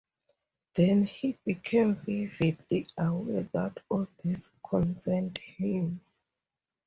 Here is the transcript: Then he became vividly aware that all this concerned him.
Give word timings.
Then 0.73 1.03
he 1.03 1.37
became 1.45 1.93
vividly 1.93 2.85
aware 2.97 3.47
that 3.53 3.81
all 3.87 4.07
this 4.23 4.49
concerned 4.67 5.37
him. 5.37 6.01